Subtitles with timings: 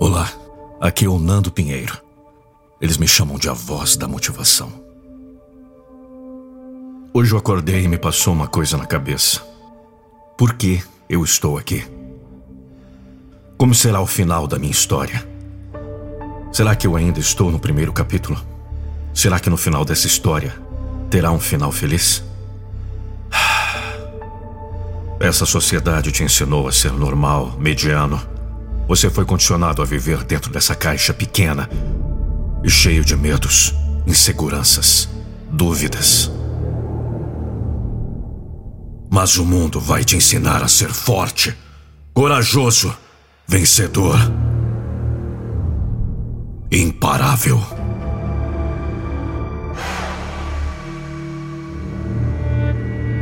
[0.00, 0.30] Olá,
[0.80, 1.98] aqui é o Nando Pinheiro.
[2.80, 4.72] Eles me chamam de a voz da motivação.
[7.14, 9.42] Hoje eu acordei e me passou uma coisa na cabeça.
[10.36, 11.84] Por que eu estou aqui?
[13.56, 15.26] Como será o final da minha história?
[16.52, 18.40] Será que eu ainda estou no primeiro capítulo?
[19.14, 20.54] Será que no final dessa história
[21.10, 22.22] terá um final feliz?
[25.20, 28.20] Essa sociedade te ensinou a ser normal, mediano.
[28.88, 31.68] Você foi condicionado a viver dentro dessa caixa pequena
[32.64, 33.74] e cheio de medos,
[34.06, 35.08] inseguranças,
[35.50, 36.30] dúvidas.
[39.10, 41.56] Mas o mundo vai te ensinar a ser forte,
[42.12, 42.94] corajoso,
[43.46, 44.16] vencedor,
[46.70, 47.60] imparável.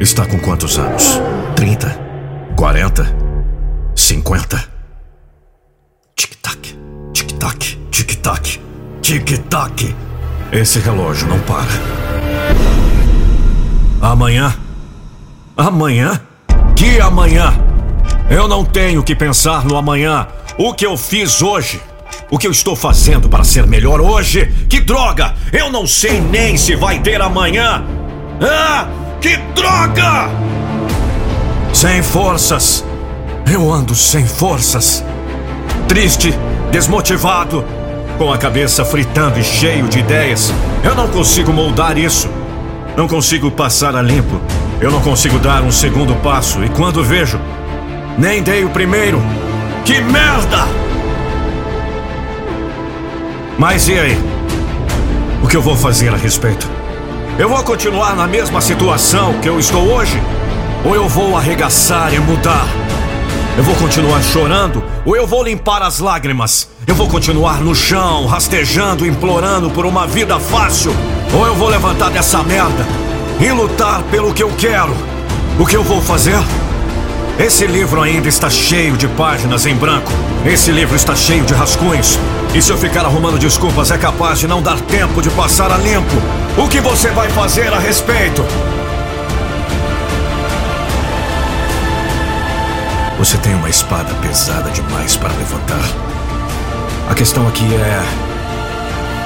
[0.00, 1.20] Está com quantos anos?
[1.56, 1.98] 30?
[2.56, 3.04] 40?
[3.94, 4.69] 50?
[8.30, 8.60] Tic-tac,
[9.02, 9.94] tic-tac.
[10.52, 11.66] Esse relógio não para.
[14.00, 14.54] Amanhã?
[15.56, 16.20] Amanhã?
[16.76, 17.52] Que amanhã?
[18.28, 20.26] Eu não tenho que pensar no amanhã.
[20.58, 21.80] O que eu fiz hoje?
[22.30, 24.46] O que eu estou fazendo para ser melhor hoje?
[24.68, 25.34] Que droga!
[25.52, 27.84] Eu não sei nem se vai ter amanhã.
[28.40, 28.88] Ah!
[29.20, 30.30] Que droga!
[31.72, 32.84] Sem forças.
[33.52, 35.04] Eu ando sem forças.
[35.88, 36.32] Triste,
[36.70, 37.64] desmotivado,
[38.20, 40.52] com a cabeça fritando e cheio de ideias.
[40.84, 42.28] Eu não consigo moldar isso.
[42.94, 44.38] Não consigo passar a limpo.
[44.78, 46.62] Eu não consigo dar um segundo passo.
[46.62, 47.40] E quando vejo,
[48.18, 49.22] nem dei o primeiro.
[49.86, 50.66] Que merda!
[53.58, 54.18] Mas e aí?
[55.42, 56.68] O que eu vou fazer a respeito?
[57.38, 60.20] Eu vou continuar na mesma situação que eu estou hoje?
[60.84, 62.66] Ou eu vou arregaçar e mudar?
[63.60, 66.66] Eu vou continuar chorando ou eu vou limpar as lágrimas?
[66.86, 70.96] Eu vou continuar no chão, rastejando, implorando por uma vida fácil?
[71.34, 72.86] Ou eu vou levantar dessa merda
[73.38, 74.94] e lutar pelo que eu quero?
[75.58, 76.38] O que eu vou fazer?
[77.38, 80.10] Esse livro ainda está cheio de páginas em branco.
[80.46, 82.18] Esse livro está cheio de rascunhos.
[82.54, 85.76] E se eu ficar arrumando desculpas, é capaz de não dar tempo de passar a
[85.76, 86.16] limpo.
[86.56, 88.42] O que você vai fazer a respeito?
[93.20, 95.84] Você tem uma espada pesada demais para levantar.
[97.06, 98.02] A questão aqui é.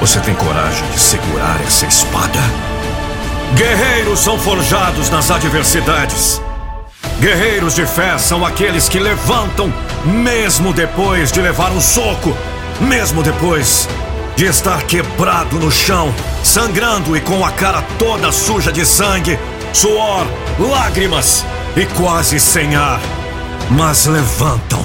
[0.00, 2.40] Você tem coragem de segurar essa espada?
[3.54, 6.42] Guerreiros são forjados nas adversidades.
[7.20, 9.72] Guerreiros de fé são aqueles que levantam
[10.04, 12.36] mesmo depois de levar um soco,
[12.80, 13.88] mesmo depois
[14.34, 16.12] de estar quebrado no chão,
[16.42, 19.38] sangrando e com a cara toda suja de sangue,
[19.72, 20.26] suor,
[20.58, 22.98] lágrimas e quase sem ar.
[23.70, 24.84] Mas levantam.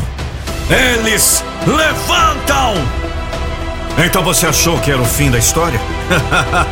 [0.69, 2.75] Eles levantam!
[3.97, 5.79] Então você achou que era o fim da história?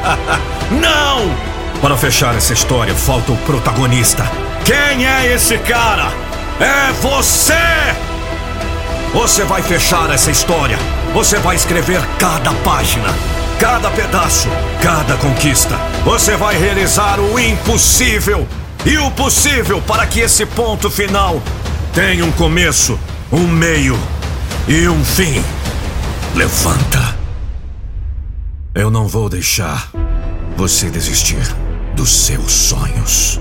[0.71, 1.35] Não!
[1.81, 4.23] Para fechar essa história, falta o protagonista.
[4.63, 6.11] Quem é esse cara?
[6.59, 7.53] É você!
[9.13, 10.77] Você vai fechar essa história.
[11.13, 13.09] Você vai escrever cada página,
[13.59, 14.47] cada pedaço,
[14.81, 15.75] cada conquista.
[16.03, 18.47] Você vai realizar o impossível
[18.85, 21.41] e o possível para que esse ponto final
[21.97, 22.99] tenha um começo,
[23.31, 23.97] um meio
[24.67, 25.43] e um fim.
[26.35, 27.17] Levanta.
[28.75, 29.89] Eu não vou deixar
[30.55, 31.41] você desistir
[31.95, 33.39] dos seus sonhos.